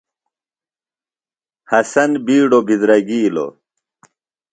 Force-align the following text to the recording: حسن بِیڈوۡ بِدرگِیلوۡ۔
حسن 1.71 2.11
بِیڈوۡ 2.25 2.65
بِدرگِیلوۡ۔ 2.67 3.51